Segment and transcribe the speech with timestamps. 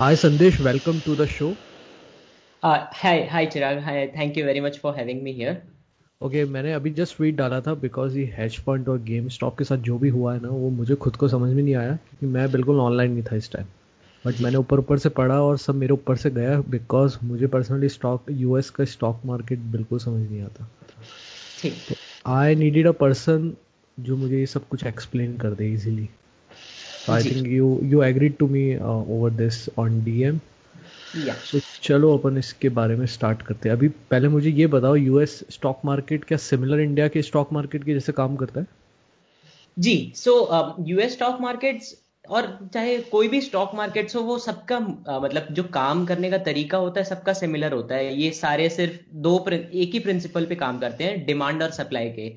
[0.00, 1.56] Hi Sandesh, welcome to the show.
[2.62, 3.80] Uh, hi, hi Chirag.
[3.80, 5.52] Hi, thank you very much for having me here.
[6.20, 9.56] Okay okay, मैंने अभी just tweet डाला था because ये hedge fund और game stock
[9.58, 11.94] के साथ जो भी हुआ है ना वो मुझे खुद को समझ में नहीं आया
[11.94, 13.66] क्योंकि मैं बिल्कुल ऑनलाइन नहीं था इस टाइम
[14.24, 17.88] बट मैंने ऊपर ऊपर से पढ़ा और सब मेरे ऊपर से गया बिकॉज़ मुझे पर्सनली
[17.88, 20.68] स्टॉक यूएस का स्टॉक मार्केट बिल्कुल समझ नहीं आता
[21.60, 21.96] ठीक
[22.34, 23.52] आई नीडेड अ पर्सन
[23.98, 26.08] जो मुझे ये सब कुछ एक्सप्लेन कर दे easily
[27.10, 30.40] I think you you agreed to me over this on DM
[31.16, 35.38] तो चलो अपन इसके बारे में स्टार्ट करते हैं। अभी पहले मुझे ये बताओ यूएस
[35.50, 38.66] स्टॉक मार्केट क्या सिमिलर इंडिया के स्टॉक मार्केट के जैसे काम करता है?
[39.78, 40.32] जी सो
[40.86, 41.94] यूएस स्टॉक मार्केट्स
[42.30, 46.38] और चाहे कोई भी स्टॉक मार्केट्स हो वो सबका uh, मतलब जो काम करने का
[46.38, 50.54] तरीका होता है सबका सिमिलर होता है। ये सारे सिर्फ़ दो एक ही प्रिंसिपल पे
[50.54, 52.28] काम करते हैं डिमांड और सप्लाई के।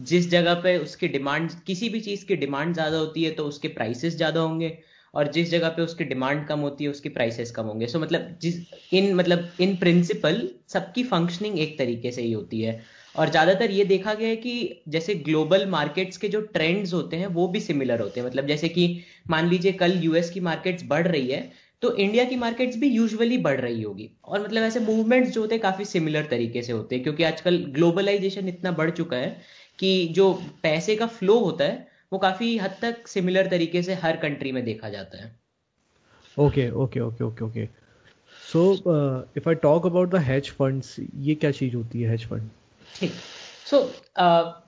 [0.00, 3.68] जिस जगह पे उसकी डिमांड किसी भी चीज़ की डिमांड ज़्यादा होती है तो उसके
[3.68, 4.78] प्राइसेस ज़्यादा होंगे
[5.14, 8.04] और जिस जगह पे उसकी डिमांड कम होती है उसकी प्राइसेस कम होंगे। सो so,
[8.04, 8.56] मतलब जिस
[8.92, 12.80] इन मतलब इन प्रिंसिपल सबकी फंक्शनिंग एक तरीके से ही होती है।
[13.14, 17.26] और ज़्यादातर ये देखा गया है कि जैसे ग्लोबल मार्केट्स के जो ट्रेंड्स होते हैं
[17.28, 18.86] वो भी सिमिलर होते हैं। मतलब जैसे कि
[19.30, 23.36] मान लीजिए कल यूएस की मार्केट्स बढ़ रही है तो इंडिया की मार्केट्स भी यूजुअली
[23.38, 26.94] बढ़ रही होगी। और मतलब ऐसे मूवमेंट्स जो होते हैं काफ़ी सिमिलर तरीके से होते
[26.94, 29.36] हैं क्योंकि आजकल ग्लोबलाइजेशन इतना बढ़ चुका है
[29.80, 34.16] कि जो पैसे का फ्लो होता है वो काफ़ी हद तक सिमिलर तरीके से हर
[34.16, 35.30] कंट्री में देखा जाता है।
[36.36, 37.66] Okay okay okay okay okay
[38.46, 38.62] so
[39.36, 42.48] if I talk about the hedge funds ये क्या चीज़ होती है हेज फंड
[42.94, 43.12] ठीक।
[43.66, 43.82] So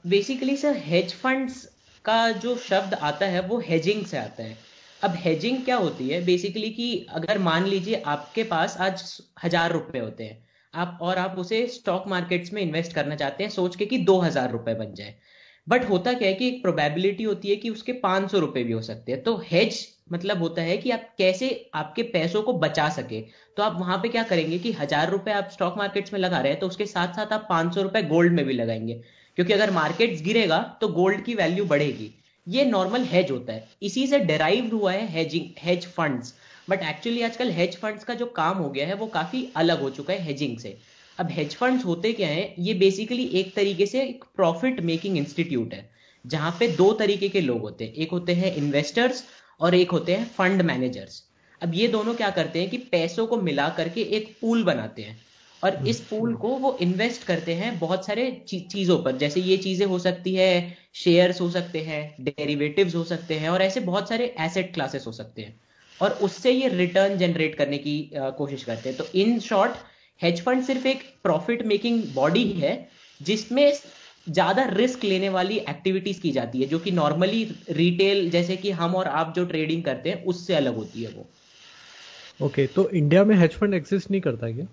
[0.09, 1.65] basically sir hedge funds
[2.05, 4.57] का जो शब्द आता है वो हेजिंग से आता है।
[5.03, 6.25] अब हेजिंग क्या होती है?
[6.25, 9.05] बेसिकली कि अगर मान लीजिए आपके पास आज
[9.45, 13.51] हज़ार रुपए होते हैं आप और आप उसे स्टॉक मार्केट्स में इन्वेस्ट करना चाहते हैं,
[13.51, 15.15] सोच के कि दो हज़ार रुपए बन जाए।
[15.67, 18.73] बट होता क्या है कि एक प्रोबेबिलिटी होती है कि उसके पाँच सौ रुपए भी
[18.73, 22.89] हो सकते हैं। तो हेज मतलब होता है कि आप कैसे आपके पैसों को बचा
[22.89, 23.21] सके।
[23.57, 26.53] तो आप वहाँ पे क्या करेंगे कि हज़ार रुपए आप स्टॉक मार्केट्स में लगा रहे
[26.53, 29.01] हैं तो उसके साथ साथ आप पाँच सौ रुपए गोल्ड में भी लगाएँगे।
[29.39, 32.11] क्योंकि अगर मार्केट्स गिरेगा तो गोल्ड की वैल्यू बढ़ेगी।
[32.47, 36.35] ये नॉर्मल हेज होता है। इसी से डेराइव हुआ है hedging hedge funds
[36.69, 39.91] but actually आजकल हेज फंड्स का जो काम हो गया है वो काफ़ी अलग हो
[39.91, 40.77] चुका है हेजिंग से।
[41.19, 42.55] अब हेज फंड्स होते क्या है?
[42.59, 45.91] ये बेसिकली एक तरीके से एक प्रॉफिट मेकिंग इंस्टीट्यूट है
[46.25, 49.25] जहाँ पे दो तरीके के लोग होते हैं। एक होते हैं इन्वेस्टर्स
[49.61, 51.23] और एक होते हैं फंड मैनेजर्स
[51.61, 55.21] अब ये दोनों क्या करते हैं कि पैसों को मिला करके एक पूल बनाते हैं।
[55.63, 59.87] और इस पूल को वो इन्वेस्ट करते हैं बहुत सारे चीज़ों पर। जैसे ये चीज़ें
[59.87, 64.35] हो सकती है शेयर्स हो सकते हैं डेरिवेटिव्स हो सकते हैं और ऐसे बहुत सारे
[64.41, 65.61] एसेट क्लासेस हो सकते हैं।
[66.03, 69.73] और उससे ये रिटर्न जनरेट करने की कोशिश करते हैं। तो इन शॉर्ट
[70.21, 72.75] हेज फंड सिर्फ़ एक प्रॉफिट मेकिंग बॉडी ही है
[73.21, 73.73] जिसमें
[74.27, 78.95] ज़्यादा रिस्क लेने वाली एक्टिविटीज़ की जाती है जो कि नॉर्मली रिटेल जैसे कि हम
[78.95, 81.27] और आप जो ट्रेडिंग करते हैं उससे अलग होती है वो।
[82.41, 84.67] ओके okay, तो इंडिया में हेज फंड एग्जिस्ट नहीं करता क्या?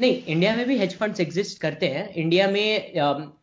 [0.00, 2.92] नहीं इंडिया में भी हेज फंड्स एग्जिस्ट करते हैं। इंडिया में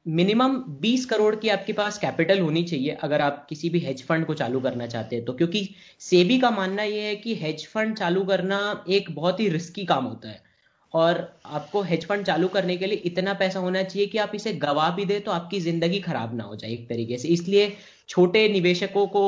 [0.08, 4.06] मिनिमम uh, 20 करोड़ की आपके पास कैपिटल होनी चाहिए अगर आप किसी भी हेज
[4.06, 5.70] फंड को चालू करना चाहते हैं। तो क्योंकि
[6.00, 10.06] सेबी का मानना यह है कि हेज फंड चालू करना एक बहुत ही रिस्की काम
[10.06, 10.47] होता है।
[10.94, 14.54] और आपको हेज फंड चालू करने के लिए इतना पैसा होना चाहिए कि आप इसे
[14.54, 17.72] गवा भी दे तो आपकी ज़िंदगी खराब ना हो जाए एक तरीके से। इसलिए
[18.10, 19.24] छोटे निवेशकों को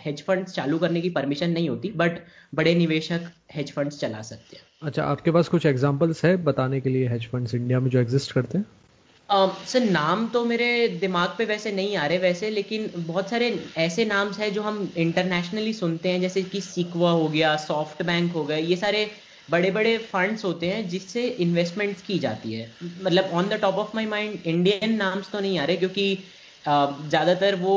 [0.00, 2.18] हेज फंड्स चालू करने की परमिशन नहीं होती बट
[2.54, 6.88] बड़े निवेशक हेज फंड्स चला सकते हैं। अच्छा आपके पास कुछ एग्जांपल्स है बताने के
[6.88, 8.64] लिए हेज फंड्स इंडिया में जो एग्जिस्ट करते हैं?
[9.28, 13.48] सर uh, नाम तो मेरे दिमाग पे वैसे नहीं आ रहे वैसे लेकिन बहुत सारे
[13.78, 18.32] ऐसे नाम्स हैं जो हम इंटरनेशनली सुनते हैं जैसे कि सिक्वा हो गया सॉफ्ट बैंक
[18.32, 19.04] हो गया ये सारे
[19.48, 23.94] बड़े बड़े फंड्स होते हैं जिससे इन्वेस्टमेंट्स की जाती है। मतलब on the top of
[23.94, 26.14] my mind Indian names तो नहीं आ रहे क्योंकि
[26.64, 27.74] ज़्यादातर वो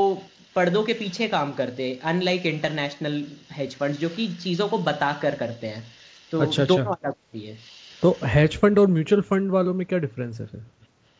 [0.55, 5.11] पर्दों के पीछे काम करते हैं अनलाइक इंटरनेशनल हेज फंड्स जो कि चीज़ों को बता
[5.21, 5.83] कर करते हैं।
[6.31, 7.57] तो अच्छा, दोनों अच्छा। अलग होती है।
[8.03, 10.61] तो हेज फंड और म्यूचुअल फंड वालों में क्या डिफरेंस है फिर?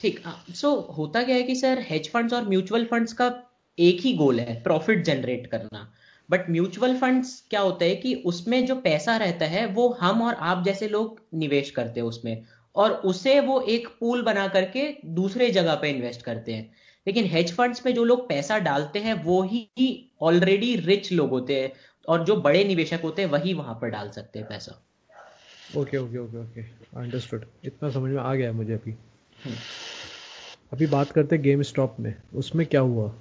[0.02, 0.22] ठीक
[0.56, 3.34] सो होता क्या है कि सर हेज फंड्स और म्यूचुअल फंड्स का
[3.78, 5.88] एक ही गोल है प्रॉफिट जनरेट करना।
[6.32, 10.34] बट म्यूचुअल फंड्स क्या होता है कि उसमें जो पैसा रहता है वो हम और
[10.34, 12.44] आप जैसे लोग निवेश करते हैं उसमें।
[12.76, 16.72] और उसे वो एक पूल बना करके दूसरे जगह पे इन्वेस्ट करते हैं।
[17.08, 21.62] लेकिन हेज फंड्स में जो लोग पैसा डालते हैं वो ही ऑलरेडी रिच लोग होते
[21.62, 21.74] हैं।
[22.10, 24.84] और जो बड़े निवेशक होते हैं वही वहाँ पर डाल सकते हैं पैसा।
[25.78, 26.62] Okay okay okay okay
[27.02, 28.92] understood इतना समझ में आ गया मुझे अभी।
[29.46, 29.56] हम्म।
[30.74, 33.14] अभी बात करते हैं गेम स्टॉप में। उसमें क्या हुआ?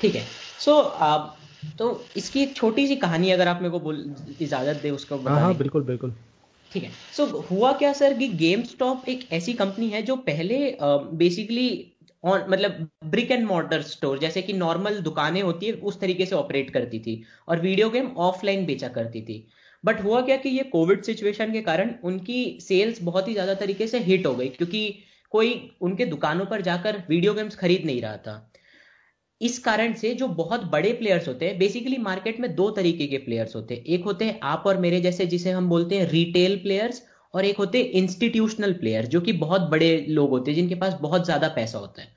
[0.00, 0.24] ठीक है।
[0.58, 0.90] सो so,
[1.78, 4.04] तो इसकी एक छोटी सी कहानी अगर आप मेरे को बोल
[4.40, 6.14] इजाज़त दे उसको हाँ हाँ बिल्कुल बिल्कुल।
[6.70, 10.16] ठीक है। सो so, हुआ क्या सर कि गेम स्टॉप एक ऐसी कंपनी है जो
[10.22, 11.68] पहले बेसिकली
[12.24, 16.34] ऑन मतलब ब्रिक एंड मॉर्टर स्टोर जैसे कि नॉर्मल दुकानें होती है उस तरीके से
[16.34, 19.46] ऑपरेट करती थी और वीडियो गेम ऑफलाइन बेचा करती थी।
[19.84, 23.86] बट हुआ क्या कि ये कोविड सिचुएशन के कारण उनकी सेल्स बहुत ही ज़्यादा तरीके
[23.86, 24.88] से हिट हो गई क्योंकि
[25.32, 28.34] कोई उनके दुकानों पर जाकर वीडियो गेम्स खरीद नहीं रहा था।
[29.40, 33.18] इस कारण से जो बहुत बड़े प्लेयर्स होते हैं बेसिकली मार्केट में दो तरीके के
[33.18, 36.56] प्लेयर्स होते हैं। एक होते हैं आप और मेरे जैसे, जिसे हम बोलते हैं रिटेल
[36.56, 37.02] प्लेयर्स
[37.34, 40.94] और एक होते हैं इंस्टीट्यूशनल प्लेयर जो कि बहुत बड़े लोग होते हैं, जिनके पास
[41.00, 42.14] बहुत ज़्यादा पैसा होता है।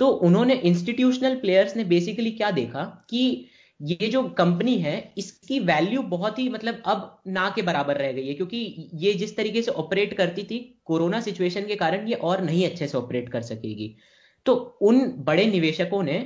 [0.00, 3.48] तो उन्होंने इंस्टीट्यूशनल प्लेयर्स ने बेसिकली क्या देखा कि
[3.80, 8.26] ये जो कंपनी है, इसकी वैल्यू बहुत ही मतलब अब ना के बराबर रह गई
[8.28, 12.42] है, क्योंकि ये जिस तरीके से ऑपरेट करती थी, कोरोना सिचुएशन के कारण ये और
[12.42, 13.94] नहीं अच्छे से ऑपरेट कर सकेगी।
[14.46, 16.18] तो उन बड़े निवेशकों ने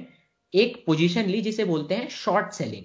[0.55, 2.85] एक पोजीशन ली जिसे बोलते हैं शॉर्ट सेलिंग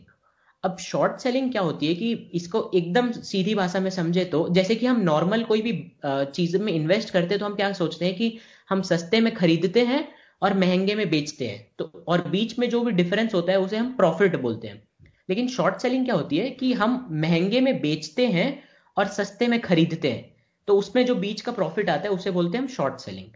[0.64, 4.76] अब शॉर्ट सेलिंग क्या होती है कि इसको एकदम सीधी भाषा में समझे तो जैसे
[4.76, 5.72] कि हम नॉर्मल कोई भी
[6.06, 8.38] चीज़ में इन्वेस्ट करते हैं तो हम क्या सोचते हैं कि
[8.70, 10.08] हम सस्ते में खरीदते हैं
[10.42, 13.78] और महँगे में बेचते हैं। तो और बीच में जो भी डिफरेंस होता है उसे
[13.78, 14.82] हम प्रॉफिट बोलते हैं।
[15.30, 18.64] लेकिन शॉर्ट सेलिंग क्या होती है कि हम महँगे में बेचते हैं
[18.98, 20.36] और सस्ते में खरीदते हैं।
[20.68, 23.28] तो उसमें जो बीच का प्रॉफिट आता है उसे बोलते हैं हम शॉर्ट सेलिंग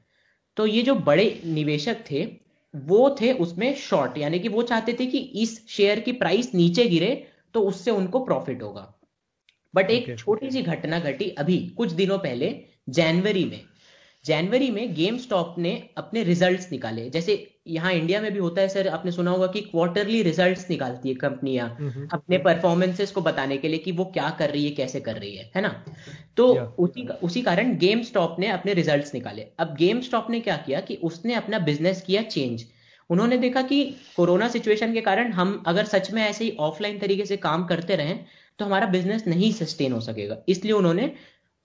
[0.57, 2.25] तो ये जो बड़े निवेशक थे
[2.85, 6.85] वो थे उसमें शॉर्ट यानी कि वो चाहते थे कि इस शेयर की प्राइस नीचे
[6.85, 8.93] गिरे तो उससे उनको प्रॉफिट होगा।
[9.73, 13.61] बट एक छोटी सी घटना घटी अभी कुछ दिनों पहले जनवरी में।
[14.25, 17.35] जनवरी में गेम स्टॉप ने अपने रिजल्ट्स निकाले। जैसे
[17.67, 21.15] यहाँ इंडिया में भी होता है सर आपने सुना होगा कि क्वार्टरली रिजल्ट्स निकालती है
[21.15, 21.67] कंपनियाँ
[22.13, 25.35] अपने परफॉर्मेंसेस को बताने के लिए कि वो क्या कर रही है कैसे कर रही
[25.35, 25.69] है है ना?
[26.37, 26.47] तो
[26.79, 30.79] उसी उसी कारण गेम स्टॉप ने अपने रिजल्ट्स निकाले। अब गेम स्टॉप ने क्या किया
[30.81, 32.65] कि उसने अपना बिज़नेस किया चेंज
[33.09, 33.83] उन्होंने देखा कि
[34.15, 37.95] कोरोना सिचुएशन के कारण हम अगर सच में ऐसे ही ऑफलाइन तरीके से काम करते
[37.95, 38.19] रहें
[38.59, 41.11] तो हमारा बिज़नेस नहीं सस्टेन हो सकेगा। इसलिए उन्होंने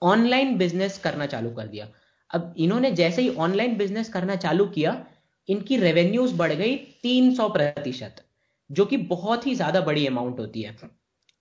[0.03, 1.89] ऑनलाइन बिज़नेस करना चालू कर दिया।
[2.33, 5.07] अब इन्होंने जैसे ही ऑनलाइन बिज़नेस करना चालू किया
[5.49, 8.25] इनकी रेवेन्यूज बढ़ गई 300 प्रतिशत
[8.71, 10.77] जो कि बहुत ही ज़्यादा बड़ी अमाउंट होती है।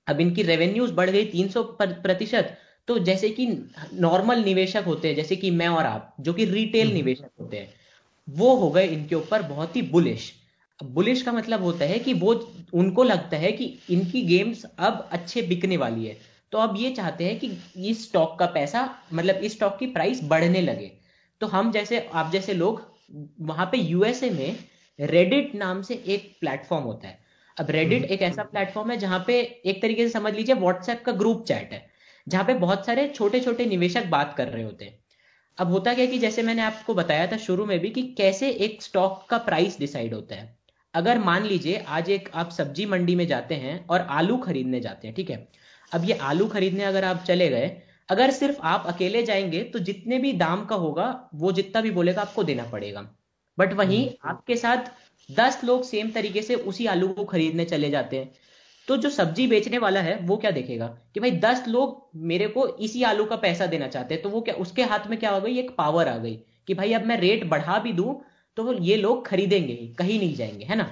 [0.08, 2.58] अब इनकी रेवेन्यूज बढ़ गई 300 प्रतिशत
[2.88, 3.48] तो जैसे कि
[3.94, 7.58] नॉर्मल निवेशक होते हैं जैसे कि मैं और आप जो कि रिटेल हम्म। निवेशक होते
[7.58, 7.74] हैं
[8.28, 10.32] वो हो गए इनके ऊपर बहुत ही बुलिश
[10.80, 12.34] बुलिश का मतलब होता है कि वो
[12.74, 16.18] उनको लगता है कि इनकी गेम्स अब अच्छे बिकने वाली है।
[16.52, 17.52] तो अब ये चाहते हैं कि
[17.90, 20.92] इस स्टॉक का पैसा मतलब इस स्टॉक की प्राइस बढ़ने लगे।
[21.42, 22.82] तो हम जैसे आप जैसे लोग
[23.42, 24.56] वहाँ पे यूएसए में
[25.00, 27.20] रेडिट नाम से एक प्लेटफॉर्म होता है।
[27.58, 31.12] अब रेडिट एक ऐसा प्लेटफॉर्म है जहाँ पे एक तरीके से समझ लीजिए व्हाट्सएप का
[31.12, 31.86] ग्रुप चैट है
[32.28, 35.00] जहाँ पे बहुत सारे छोटे छोटे निवेशक बात कर रहे होते हैं।
[35.58, 38.82] अब होता क्या कि जैसे मैंने आपको बताया था शुरू में भी कि कैसे एक
[38.82, 40.58] स्टॉक का प्राइस डिसाइड होता है।
[40.94, 45.08] अगर मान लीजिए आज एक आप सब्ज़ी मंडी में जाते हैं और आलू खरीदने जाते
[45.08, 45.48] हैं ठीक है?
[45.92, 47.72] अब ये आलू खरीदने अगर आप चले गए
[48.10, 52.22] अगर सिर्फ़ आप अकेले जाएँगे तो जितने भी दाम का होगा वो जितना भी बोलेगा
[52.22, 53.02] आपको देना पड़ेगा।
[53.58, 54.92] बट वहीं हम्म। आपके साथ
[55.30, 58.32] दस लोग सेम तरीके से उसी आलू को खरीदने चले जाते हैं।
[58.88, 62.68] तो जो सब्ज़ी बेचने वाला है वो क्या देखेगा कि भाई दस लोग मेरे को
[62.80, 65.42] इसी आलू का पैसा देना चाहते हैं तो वो क्या उसके हाथ में क्या हो
[65.42, 65.58] गई?
[65.60, 66.36] एक पावर आ गई
[66.68, 68.22] कि भाई अब मैं रेट बढ़ा भी दूँ
[68.58, 70.88] तो ये लोग खरीदेंगे ही कहीं नहीं जाएँगे है ना?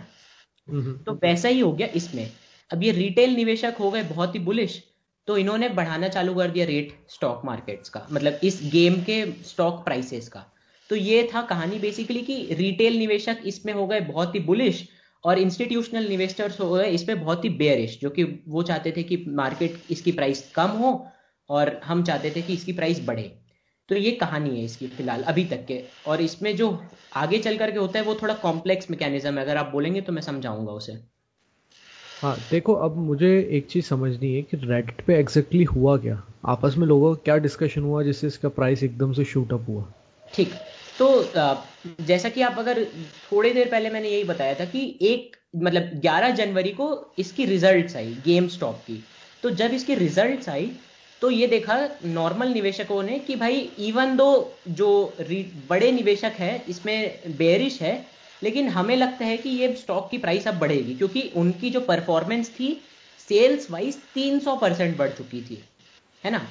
[0.68, 2.30] हम्म। तो वैसा ही हो गया इसमें।
[2.72, 4.84] अब ये रिटेल निवेशक हो गए बहुत ही बुलिश
[5.28, 9.84] तो इन्होंने बढ़ाना चालू कर दिया रेट स्टॉक मार्केट्स का मतलब इस गेम के स्टॉक
[9.86, 10.46] प्राइसेस का।
[10.90, 14.88] तो ये था कहानी बेसिकली कि रिटेल निवेशक इसमें हो गए बहुत ही बुलिश
[15.24, 19.24] और इंस्टीट्यूशनल निवेस्टर्स हो गए इसमें बहुत ही बेयरिश जो कि वो चाहते थे कि
[19.28, 20.92] मार्केट इसकी प्राइस कम हो
[21.50, 23.32] और हम चाहते थे कि इसकी प्राइस बढ़े।
[23.90, 26.68] तो ये कहानी है इसकी फ़िलहाल, अभी तक के। और इसमें जो
[27.16, 30.22] आगे चल करके होता है, वो थोड़ा कॉम्प्लेक्स मैकेनिज्म है। अगर आप बोलेंगे तो मैं
[30.22, 30.94] समझाऊँगा उसे।
[32.22, 36.22] हाँ देखो, अब मुझे एक चीज़ समझनी है कि रेडिट पे एग्जैक्टली exactly हुआ क्या?
[36.46, 39.84] आपस में लोगों का क्या डिस्कशन हुआ जिससे इसका प्राइस एकदम से शूट अप हुआ?
[40.34, 40.54] ठीक
[41.00, 41.08] तो
[42.02, 42.84] जैसा कि आप अगर
[43.24, 47.96] थोड़ी देर पहले मैंने यही बताया था कि एक मतलब 11 जनवरी को इसकी रिजल्ट्स
[47.96, 48.98] आई गेम स्टॉप की।
[49.44, 50.68] तो जब इसकी रिजल्ट्स आई
[51.22, 54.30] तो ये देखा नॉर्मल निवेशकों ने कि भाई इवन दो
[54.70, 54.90] जो
[55.70, 57.96] बड़े निवेशक है, इसमें बेरिश है
[58.42, 62.50] लेकिन हमें लगता है कि ये स्टॉक की प्राइस अब बढ़ेगी क्योंकि उनकी जो परफॉर्मेंस
[62.50, 62.80] थी
[63.30, 65.64] सेल्स वाइज 300 परसेंट बढ़ चुकी थी
[66.24, 66.42] है ना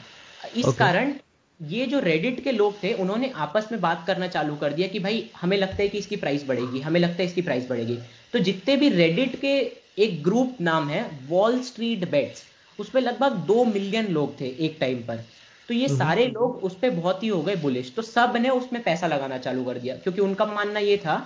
[0.47, 0.79] इस okay.
[0.79, 1.15] कारण
[1.61, 4.99] ये जो रेडिट के लोग थे उन्होंने आपस में बात करना चालू कर दिया कि
[4.99, 7.99] भाई हमें लगता है कि इसकी प्राइस बढ़ेगी हमें लगता है इसकी प्राइस बढ़ेगी
[8.33, 9.55] तो जितने भी रेडिट के
[9.99, 12.45] एक ग्रुप नाम है वॉल स्ट्रीट बेट्स
[12.79, 15.25] उसमें लगभग दो मिलियन लोग थे एक टाइम पर
[15.69, 18.83] तो ये हम्म। सारे लोग उस पर बहुत ही हो गए बुलिश तो सबने उसमें
[18.83, 21.17] पैसा लगाना चालू कर दिया क्योंकि उनका मानना ये था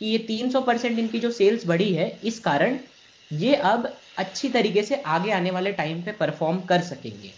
[0.00, 2.78] कि ये 300 परसेंट इनकी जो सेल्स बढ़ी है इस कारण
[3.30, 7.30] ये अब अच्छी तरीके से आगे आने वाले टाइम पे परफॉर्म कर सकेंगे।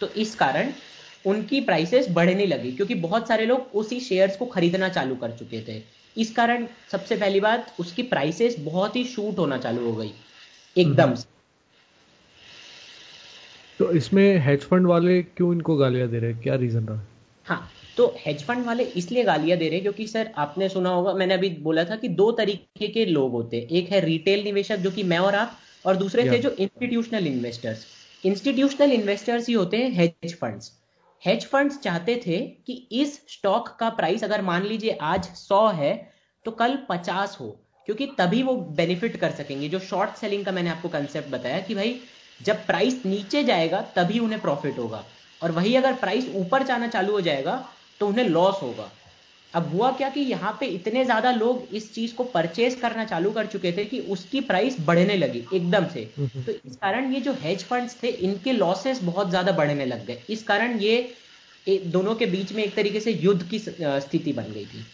[0.00, 0.72] तो इस कारण
[1.26, 5.60] उनकी प्राइसेस बढ़ने लगी क्योंकि बहुत सारे लोग उसी शेयर्स को खरीदना चालू कर चुके
[5.68, 5.82] थे।
[6.16, 10.12] इस कारण सबसे पहली बात उसकी प्राइसेस बहुत ही शूट होना चालू हो गई
[10.76, 11.28] एकदम से।
[13.78, 16.42] तो इसमें हेज फंड वाले क्यों इनको गालियाँ दे रहे हैं?
[16.42, 17.04] क्या रीजन रहा?
[17.44, 21.12] हाँ तो हेज फंड वाले इसलिए गालियाँ दे रहे हैं क्योंकि सर आपने सुना होगा
[21.14, 24.76] मैंने अभी बोला था कि दो तरीके के लोग होते हैं। एक है रिटेल निवेशक
[24.78, 27.86] जो कि मैं और आप और दूसरे थे जो इंस्टीट्यूशनल इन्वेस्टर्स
[28.24, 30.72] इंस्टीट्यूशनल इन्वेस्टर्स ही होते हैं हेज फंड्स
[31.22, 35.92] हेज फंड्स चाहते थे कि इस स्टॉक का प्राइस अगर मान लीजिए आज 100 है
[36.46, 37.48] तो कल 50 हो
[37.88, 41.74] क्योंकि तभी वो बेनिफिट कर सकेंगे। जो शॉर्ट सेलिंग का मैंने आपको कंसेप्ट बताया कि
[41.74, 41.94] भाई
[42.40, 45.04] जब प्राइस नीचे जाएगा तभी उन्हें प्रॉफिट होगा।
[45.40, 47.54] और वही अगर प्राइस ऊपर जाना चालू हो जाएगा
[48.00, 48.90] तो उन्हें लॉस होगा।
[49.52, 53.30] अब हुआ क्या कि यहाँ पे इतने ज़्यादा लोग इस चीज़ को परचेज करना चालू
[53.30, 57.32] कर चुके थे कि उसकी प्राइस बढ़ने लगी एकदम से। तो इस कारण ये जो
[57.40, 62.26] हेज फंड्स थे इनके लॉसेस बहुत ज़्यादा बढ़ने लग गए। इस कारण ये दोनों के
[62.26, 64.84] बीच में एक तरीके से युद्ध की स्थिति बन गई थी।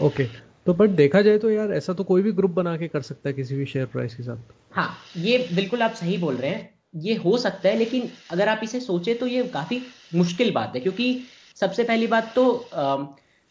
[0.00, 0.24] ओके
[0.66, 3.28] तो बट देखा जाए तो यार ऐसा तो कोई भी ग्रुप बना के कर सकता
[3.28, 6.72] है किसी भी शेयर प्राइस के साथ। हाँ ये बिल्कुल आप सही बोल रहे हैं।
[7.00, 9.80] ये हो सकता है लेकिन अगर आप इसे सोचे तो ये काफ़ी
[10.14, 11.08] मुश्किल बात है क्योंकि
[11.56, 12.44] सबसे पहली बात तो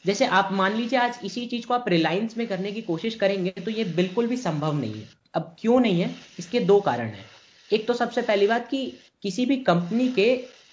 [0.06, 3.52] जैसे आप मान लीजिए आज इसी चीज़ को आप रिलायंस में करने की कोशिश करेंगे
[3.52, 6.10] तो ये बिल्कुल भी संभव नहीं है। अब क्यों नहीं है?
[6.40, 7.26] इसके दो कारण है।
[7.72, 8.86] एक तो सबसे पहली बात कि
[9.24, 10.28] किसी भी कंपनी के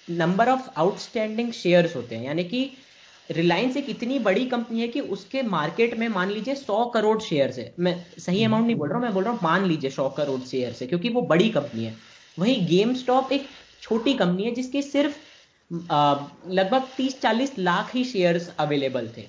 [0.09, 2.69] नंबर ऑफ़ आउटस्टैंडिंग शेयर्स होते हैं। यानी कि
[3.29, 7.53] रिलायंस एक इतनी बड़ी कंपनी है कि उसके मार्केट में मान लीजिए सौ करोड़ शेयर
[7.57, 10.09] है। मैं सही अमाउंट नहीं बोल रहा हूँ, मैं बोल रहा हूँ मान लीजिए सौ
[10.09, 11.95] करोड़ शेयर है, क्योंकि वो बड़ी कंपनी है।
[12.37, 13.47] वही गेम स्टॉप एक
[13.81, 15.17] छोटी कंपनी है जिसके सिर्फ़
[15.71, 19.21] लगभग 30-40 लाख ही शेयर्स अवेलेबल थे।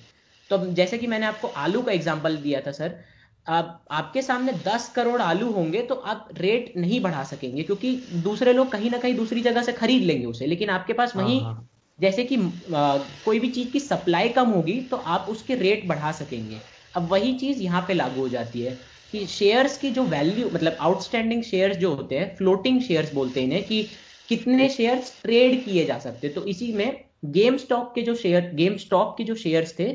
[0.50, 2.98] तो जैसे कि मैंने आपको आलू का एग्ज़ाम्पल दिया था सर
[3.46, 7.94] आप आपके सामने 10 करोड़ आलू होंगे तो आप रेट नहीं बढ़ा सकेंगे क्योंकि
[8.24, 11.38] दूसरे लोग कहीं ना कहीं दूसरी जगह से खरीद लेंगे उसे। लेकिन आपके पास वही
[11.40, 11.68] हाँ, हाँ।
[11.98, 16.12] जैसे कि आ, कोई भी चीज़ की सप्लाई कम होगी तो आप उसके रेट बढ़ा
[16.12, 16.62] सकेंगे।
[16.94, 18.74] अब वही चीज़ यहाँ पे लागू हो जाती है
[19.12, 23.62] कि शेयर्स की जो वैल्यू मतलब आउटस्टैंडिंग शेयर्स जो होते हैं फ्लोटिंग शेयर्स बोलते हैं
[23.64, 23.82] कि
[24.28, 28.76] कितने शेयर्स ट्रेड किए जा सकते तो इसी में गेम स्टॉक के जो शेयर गेम
[28.76, 29.90] स्टॉक के जो शेयर्स थे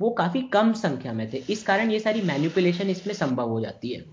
[0.00, 3.90] वो काफ़ी कम संख्या में थे। इस कारण ये सारी मैन्युपुलेशन इसमें संभव हो जाती
[3.90, 4.04] है।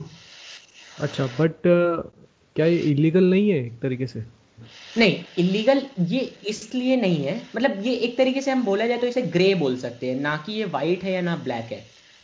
[0.99, 2.11] अच्छा बट uh,
[2.55, 4.23] क्या ये इलीगल नहीं है एक तरीके से?
[4.97, 9.07] नहीं इलीगल ये इसलिए नहीं है। मतलब ये एक तरीके से हम बोला जाए तो
[9.07, 11.83] इसे ग्रे बोल सकते हैं ना कि ये व्हाइट है या ना ब्लैक है।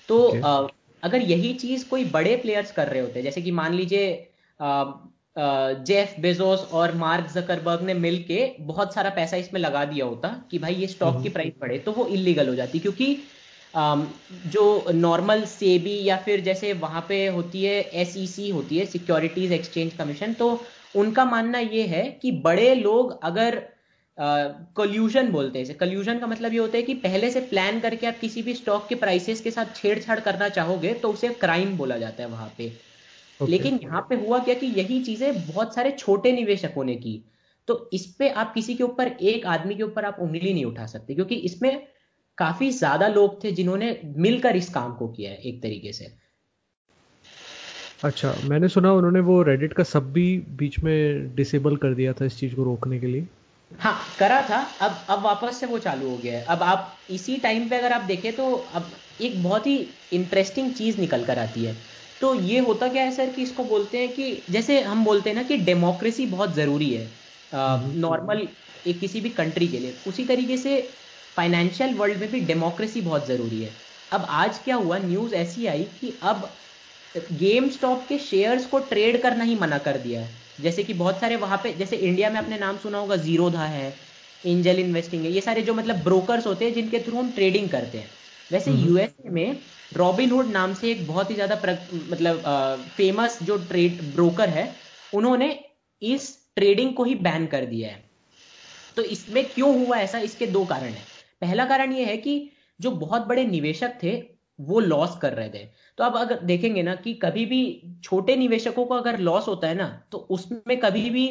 [0.10, 0.44] तो okay.
[0.44, 0.68] आ,
[1.04, 4.08] अगर यही चीज़ कोई बड़े प्लेयर्स कर रहे होते जैसे कि मान लीजिए
[5.38, 10.60] जेफ बेजोस और मार्क जकरबर्ग ने मिलके बहुत सारा पैसा इसमें लगा दिया होता कि
[10.60, 13.18] भाई ये स्टॉक की प्राइस हम्म। बढ़े तो वो इलीगल हो जाती। क्योंकि
[14.50, 19.51] जो नॉर्मल सेबी या फिर जैसे वहाँ पे होती है एस e होती है सिक्योरिटीज
[19.51, 20.48] एक्सचेंज कमीशन तो
[20.96, 23.62] उनका मानना ये है कि बड़े लोग अगर
[24.77, 28.20] कल्यूजन बोलते हैं कल्यूजन का मतलब ये होता है कि पहले से प्लान करके आप
[28.22, 32.24] किसी भी स्टॉक के प्राइसेस के साथ छेड़छाड़ करना चाहोगे तो उसे क्राइम बोला जाता
[32.24, 32.72] है वहाँ पे।
[33.39, 33.51] Okay.
[33.51, 37.24] लेकिन यहाँ पे हुआ क्या कि यही चीज़ें बहुत सारे छोटे निवेशकों ने की।
[37.68, 40.86] तो इस पे आप किसी के ऊपर एक आदमी के ऊपर आप उंगली नहीं उठा
[40.86, 41.88] सकते क्योंकि इसमें
[42.38, 46.12] काफ़ी ज़्यादा लोग थे जिन्होंने मिलकर इस काम को किया है एक तरीके से।
[48.04, 50.25] अच्छा मैंने सुना उन्होंने वो रेडिट का सब भी
[50.58, 53.27] बीच में डिसेबल कर दिया था इस चीज़ को रोकने के लिए।
[53.72, 57.38] हाँ करा था। अब अब वापस से वो चालू हो गया है। अब आप इसी
[57.38, 59.77] टाइम पे अगर आप देखें तो अब एक बहुत ही
[60.13, 61.74] इंटरेस्टिंग चीज़ निकल कर आती है।
[62.25, 65.36] तो ये होता क्या है सर कि इसको बोलते हैं कि जैसे हम बोलते हैं
[65.36, 67.08] ना कि डेमोक्रेसी बहुत ज़रूरी है
[67.98, 70.79] नॉर्मल हम्म। एक किसी भी कंट्री के लिए। उसी तरीके से
[71.36, 73.70] फाइनेंशियल वर्ल्ड में भी डेमोक्रेसी बहुत ज़रूरी है।
[74.13, 76.50] अब आज क्या हुआ न्यूज़ ऐसी आई कि अब
[77.34, 80.29] गेम स्टॉप के शेयर्स को ट्रेड करना ही मना कर दिया है।
[80.62, 83.88] जैसे कि बहुत सारे वहाँ पे जैसे इंडिया में आपने नाम सुना होगा जीरोधा है
[84.44, 87.98] एंजल इन्वेस्टिंग है ये सारे जो मतलब ब्रोकर्स होते हैं जिनके थ्रू हम ट्रेडिंग करते
[87.98, 88.10] हैं।
[88.50, 89.58] वैसे यूएसए में
[89.96, 91.56] रॉबिनहुड नाम से एक बहुत ही ज़्यादा
[92.10, 92.42] मतलब
[92.98, 94.70] फ़ेमस जो ट्रेड ब्रोकर है
[95.14, 95.48] उन्होंने
[96.02, 98.04] इस ट्रेडिंग को ही बैन कर दिया है।
[98.98, 100.20] तो इसमें क्यों हुआ ऐसा?
[100.20, 101.04] इसके दो कारण है।
[101.42, 104.16] पहला कारण यह है कि जो बहुत बड़े निवेशक थे
[104.60, 105.66] वो लॉस कर रहे थे।
[105.98, 107.62] तो अब अगर देखेंगे ना कि कभी भी
[108.04, 111.28] छोटे निवेशकों को अगर लॉस होता है ना तो उसमें कभी भी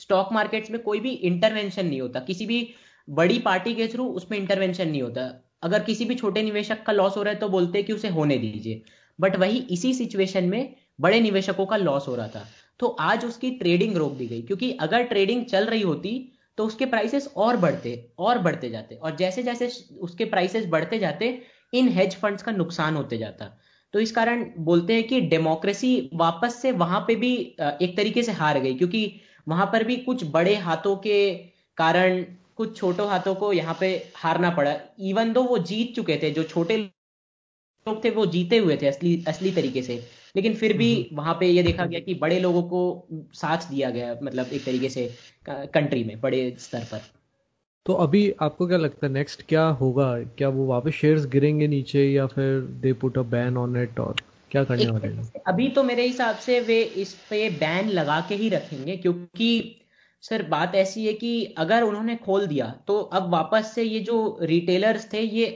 [0.00, 2.68] स्टॉक मार्केट्स में कोई भी इंटरवेंशन नहीं होता। किसी भी
[3.08, 5.30] बड़ी पार्टी के थ्रू उसमें इंटरवेंशन नहीं होता।
[5.62, 8.08] अगर किसी भी छोटे निवेशक का लॉस हो रहा है तो बोलते हैं कि उसे
[8.10, 8.82] होने दीजिए।
[9.18, 12.46] बट वही इसी सिचुएशन में बड़े निवेशकों का लॉस हो रहा था।
[12.80, 16.28] तो आज उसकी ट्रेडिंग रोक दी गई, क्योंकि अगर ट्रेडिंग चल रही होती
[16.58, 21.42] तो उसके प्राइसेस और बढ़ते और बढ़ते जाते। और जैसे जैसे उसके प्राइसेस बढ़ते जाते,
[21.72, 23.46] इन हेज फंड्स का नुकसान होते जाता।
[23.94, 28.32] तो इस कारण बोलते हैं कि डेमोक्रेसी वापस से वहाँ पे भी एक तरीके से
[28.32, 31.32] हार गई, क्योंकि वहाँ पर भी कुछ बड़े हाथों के
[31.78, 32.24] कारण
[32.56, 36.42] कुछ छोटों हाथों को यहाँ पे हारना पड़ा। इवन दो वो जीत चुके थे जो
[36.44, 39.94] छोटे लोग थे वो जीते हुए थे असली असली तरीके से।
[40.36, 43.90] लेकिन फिर भी हम्म। वहाँ पे ये देखा गया कि बड़े लोगों को साथ दिया
[43.90, 45.10] गया मतलब एक तरीके से
[45.48, 47.00] कंट्री में बड़े स्तर पर।
[47.86, 50.06] तो अभी आपको क्या लगता है नेक्स्ट क्या होगा?
[50.38, 54.16] क्या वो वापस शेयर्स गिरेंगे नीचे या फिर they put a ban on it और
[54.50, 55.32] क्या करने वाले हैं?
[55.46, 59.78] अभी तो मेरे हिसाब से वे इस पे बैन लगा के ही रखेंगे क्योंकि
[60.22, 64.38] सर बात ऐसी है कि अगर उन्होंने खोल दिया तो अब वापस से ये जो
[64.42, 65.46] रिटेलर्स थे ये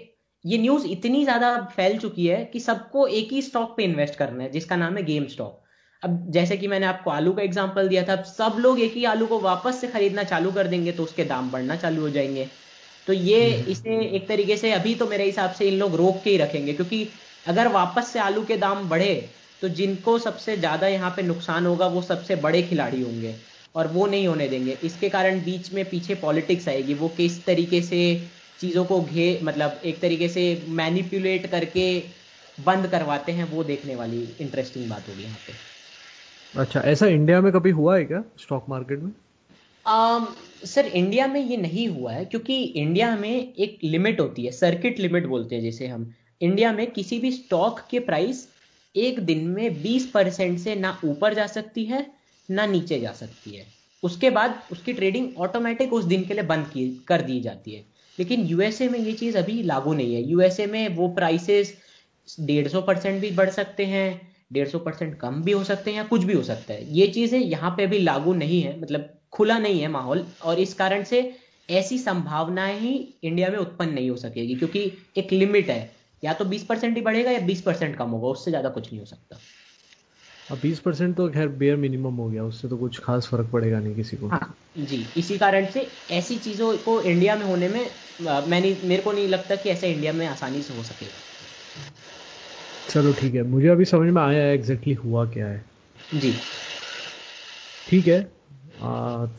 [0.44, 4.42] ये न्यूज़ इतनी ज़्यादा फैल चुकी है कि सबको एक ही स्टॉक पे इन्वेस्ट करना
[4.44, 5.62] है जिसका नाम है गेम स्टॉक
[6.02, 9.04] अब जैसे कि मैंने आपको आलू का एग्ज़ाम्पल दिया था अब सब लोग एक ही
[9.04, 12.48] आलू को वापस से खरीदना चालू कर देंगे तो उसके दाम बढ़ना चालू हो जाएँगे.
[13.06, 16.22] तो ये हम्म। इसे एक तरीके से अभी तो मेरे हिसाब से इन लोग रोक
[16.24, 17.06] के ही रखेंगे क्योंकि
[17.46, 19.14] अगर वापस से आलू के दाम बढ़े
[19.62, 23.34] तो जिनको सबसे ज़्यादा यहाँ पे नुकसान होगा वो सबसे बड़े खिलाड़ी होंगे.
[23.76, 27.82] और वो नहीं होने देंगे। इसके कारण बीच में पीछे पॉलिटिक्स आएगी। वो किस तरीके
[27.82, 28.00] से
[28.60, 32.02] चीज़ों को घे मतलब एक तरीके से मैनिपुलेट करके
[32.66, 37.52] बंद करवाते हैं वो देखने वाली इंटरेस्टिंग बात होगी यहाँ पे। अच्छा ऐसा इंडिया में
[37.52, 39.12] कभी हुआ है क्या स्टॉक मार्केट में?
[39.86, 40.26] Um,
[40.64, 44.98] सर इंडिया में ये नहीं हुआ है क्योंकि इंडिया में एक लिमिट होती है सर्किट
[44.98, 48.48] लिमिट बोलते हैं जैसे हम। इंडिया में किसी भी स्टॉक के प्राइस
[48.96, 52.06] एक दिन में 20 परसेंट से ना ऊपर जा सकती है
[52.50, 53.64] ना नीचे जा सकती है।
[54.02, 57.84] उसके बाद उसकी ट्रेडिंग ऑटोमेटिक उस दिन के लिए बंद की, कर दी जाती है।
[58.18, 61.74] लेकिन यूएसए में ये चीज़ अभी लागू नहीं है। यूएसए में वो प्राइसेस
[62.40, 64.20] डेढ़ सौ परसेंट भी बढ़ सकते हैं,
[64.52, 67.06] डेढ़ सौ परसेंट कम भी हो सकते हैं या कुछ भी हो सकता है। ये
[67.06, 71.04] चीज़ें यहाँ पे अभी लागू नहीं है मतलब खुला नहीं है माहौल। और इस कारण
[71.04, 71.20] से
[71.70, 76.44] ऐसी संभावनाएँ ही इंडिया में उत्पन्न नहीं हो सकेगी, क्योंकि एक लिमिट है। या तो
[76.44, 79.38] 20 परसेंट ही बढ़ेगा या 20 परसेंट कम होगा, उससे ज़्यादा कुछ नहीं हो सकता।
[80.48, 83.80] अब 20 परसेंट तो खैर बेयर मिनिमम हो गया उससे तो कुछ खास फ़र्क पड़ेगा
[83.80, 87.80] नहीं किसी को। हाँ जी इसी कारण से ऐसी चीज़ों को इंडिया में होने में
[88.20, 91.22] मैंने मेरे को नहीं लगता कि ऐसा इंडिया में आसानी से हो सकेगा
[92.88, 95.64] चलो ठीक है मुझे अभी समझ में आया है एग्जैक्टली हुआ क्या है।
[96.12, 96.32] जी।
[97.86, 98.18] ठीक है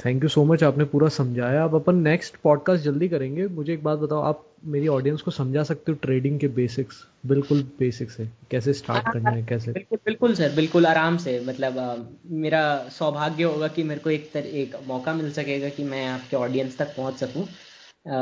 [0.06, 3.84] थैंक यू सो मच आपने पूरा समझाया। अब अपन नेक्स्ट पॉडकास्ट जल्दी करेंगे। मुझे एक
[3.84, 8.32] बात बताओ आप मेरी ऑडियंस को समझा सकते हो ट्रेडिंग के बेसिक्स बिल्कुल बेसिक्स है।
[8.52, 9.72] कैसे स्टार्ट हाँ, करना है कैसे?
[9.72, 11.96] बिल्कुल बिल्कुल सर बिल्कुल आराम से। मतलब आ,
[12.26, 16.38] मेरा सौभाग्य होगा कि मेरे को एक तर, एक मौका मिल सकेगा कि मैं आपके
[16.38, 17.48] ऑडियंस तक पहुँच सकूँ।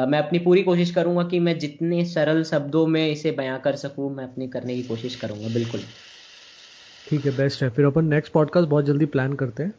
[0.08, 4.16] मैं अपनी पूरी कोशिश करूँगा कि मैं जितने सरल शब्दों में इसे बयां कर सकूँ
[4.16, 5.82] मैं अपनी करने की कोशिश करूँगा। बिल्कुल।
[7.10, 9.74] ठीक है बेस्ट है। फिर अपन नेक्स्ट पॉडकास्ट बहुत जल्दी प्लान करते हैं।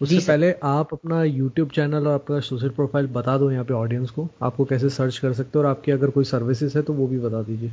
[0.00, 4.10] उससे पहले आप अपना यूट्यूब चैनल और आपका सोशल प्रोफ़ाइल बता दो यहाँ पे ऑडियंस
[4.10, 7.06] को। आपको कैसे सर्च कर सकते हो और आपकी अगर कोई सर्विसेज़ है तो वो
[7.06, 7.70] भी बता दीजिए।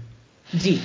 [0.49, 0.75] जी।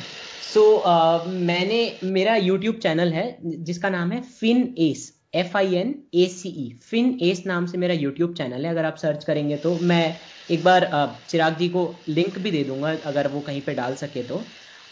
[0.44, 5.74] सो so, uh, मैंने मेरा यूट्यूब चैनल है जिसका नाम है fin S F I
[5.74, 9.24] N A C E fin S नाम से मेरा यूट्यूब चैनल है। अगर आप सर्च
[9.24, 10.16] करेंगे तो मैं
[10.50, 13.94] एक बार uh, चिराग जी को लिंक भी दे दूँगा अगर वो कहीं पे डाल
[13.96, 14.40] सके तो।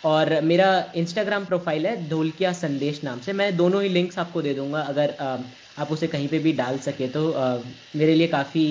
[0.05, 4.53] और मेरा इंस्टाग्राम प्रोफ़ाइल है धोलकिया संदेश नाम से। मैं दोनों ही लिंक्स आपको दे
[4.55, 5.15] दूँगा अगर
[5.77, 7.23] आप उसे कहीं पे भी डाल सके। तो
[7.97, 8.67] मेरे लिए काफ़ी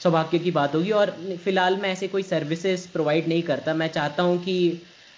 [0.00, 1.10] सौभाग्य की बात होगी और
[1.44, 4.56] फ़िलहाल मैं ऐसे कोई सर्विसेज़ प्रोवाइड नहीं करता। मैं चाहता हूँ कि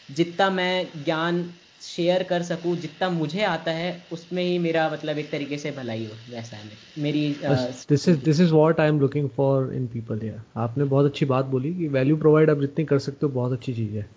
[0.09, 1.43] जितना मैं ज्ञान
[1.83, 6.05] शेयर कर सकूँ जितना मुझे आता है उसमें ही मेरा मतलब एक तरीके से भलाई
[6.07, 10.21] हो वैसा है मेरी this is this is what I am looking for in people
[10.21, 13.53] here आपने बहुत अच्छी बात बोली कि वैल्यू प्रोवाइड आप जितनी कर सकते हो बहुत
[13.53, 14.09] अच्छी चीज़ है।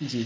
[0.00, 0.24] जी।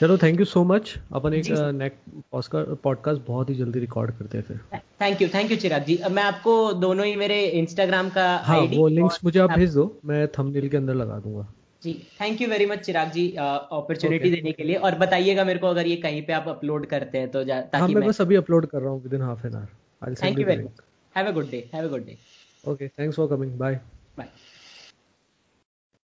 [0.00, 4.44] चलो थैंक यू सो मच अपन एक नेक्स्ट पॉडकास्ट बहुत ही जल्दी रिकॉर्ड करते हैं
[4.44, 5.98] फिर। Thank you thank you Chirag ji.
[6.10, 10.26] मैं आपको दोनों ही मेरे इंस्टाग्राम का हाँ वो लिंक्स मुझे आप भेज दो मैं
[10.38, 11.46] थंबनेल के अंदर लगा दूँगा।
[11.82, 14.34] जी thank you very much Chirag ji opportunity okay.
[14.36, 17.30] देने के लिए। और बताइएगा मेरे को अगर ये कहीं पे आप अपलोड करते हैं
[17.30, 20.38] तो ताकि हाँ, मैं बस अभी अपलोड कर रहा हूँ within half an hour thank
[20.38, 20.80] you very much
[21.16, 22.16] have a good day have a good day
[22.64, 23.80] okay thanks for coming bye
[24.18, 24.28] bye